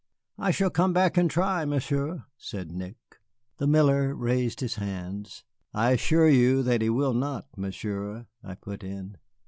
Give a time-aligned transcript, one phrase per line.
[0.39, 2.97] "I shall come back and try, Monsieur," said Nick.
[3.57, 5.43] The miller raised his hands.
[5.75, 9.17] "I assure you that he will not, Monsieur," I put in.